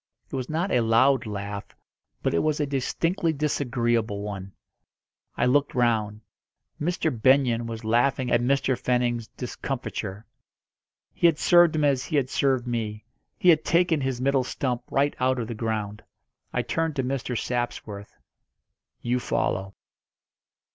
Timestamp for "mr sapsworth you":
17.03-19.19